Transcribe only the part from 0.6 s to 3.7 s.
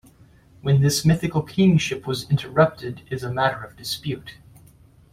When this mythical kingship was interrupted is a matter